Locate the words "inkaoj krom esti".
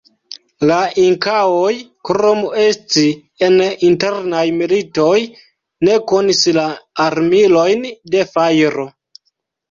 0.99-3.03